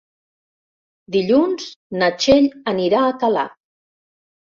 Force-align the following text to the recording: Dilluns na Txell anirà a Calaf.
Dilluns 1.15 1.67
na 2.03 2.09
Txell 2.23 2.47
anirà 2.73 3.03
a 3.03 3.13
Calaf. 3.25 3.53